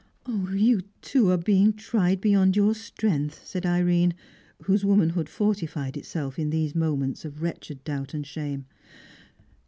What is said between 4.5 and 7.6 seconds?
whose womanhood fortified itself in these moments of